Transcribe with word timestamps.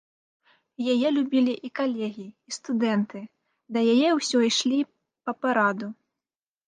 Яе 0.93 1.09
любілі 1.17 1.51
і 1.69 1.71
калегі, 1.81 2.25
і 2.51 2.57
студэнты, 2.57 3.19
да 3.77 3.87
яе 3.93 4.09
ўсё 4.17 4.39
ішлі 4.51 4.79
па 5.29 5.41
параду. 5.43 5.87